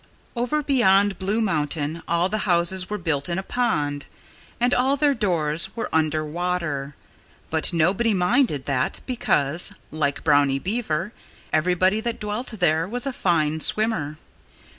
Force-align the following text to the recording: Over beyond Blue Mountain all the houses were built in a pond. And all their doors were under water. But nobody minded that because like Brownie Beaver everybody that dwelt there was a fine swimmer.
Over 0.35 0.63
beyond 0.63 1.19
Blue 1.19 1.41
Mountain 1.43 2.01
all 2.07 2.27
the 2.27 2.39
houses 2.49 2.89
were 2.89 2.97
built 2.97 3.29
in 3.29 3.37
a 3.37 3.43
pond. 3.43 4.07
And 4.59 4.73
all 4.73 4.97
their 4.97 5.13
doors 5.13 5.69
were 5.75 5.89
under 5.93 6.25
water. 6.25 6.95
But 7.51 7.71
nobody 7.71 8.11
minded 8.15 8.65
that 8.65 8.99
because 9.05 9.71
like 9.91 10.23
Brownie 10.23 10.57
Beaver 10.57 11.13
everybody 11.53 11.99
that 11.99 12.19
dwelt 12.19 12.47
there 12.47 12.89
was 12.89 13.05
a 13.05 13.13
fine 13.13 13.59
swimmer. 13.59 14.17